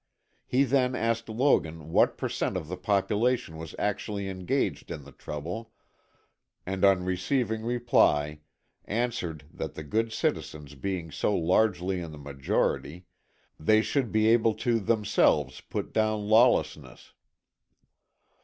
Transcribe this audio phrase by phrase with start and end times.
[0.47, 5.11] He then asked Logan what per cent of the population was actually engaged in the
[5.11, 5.73] trouble,
[6.65, 8.39] and on receiving reply,
[8.85, 13.05] answered that the good citizens being so largely in the majority,
[13.59, 17.13] they should be able to themselves put down lawlessness.